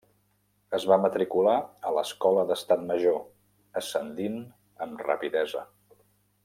Es 0.77 0.85
va 0.91 0.95
matricular 1.01 1.53
a 1.89 1.93
l'Escola 1.97 2.47
d'Estat 2.53 2.81
Major, 2.93 3.21
ascendint 3.83 4.43
amb 4.87 5.05
rapidesa. 5.11 5.67